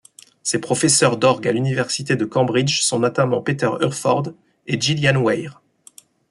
[0.41, 4.33] Ses professeurs d'orgue à l'université de Cambridge sont notamment Peter Hurford
[4.65, 5.61] et Gillian Weir.